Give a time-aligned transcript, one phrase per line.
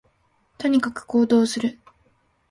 [0.57, 1.79] とにかく行動する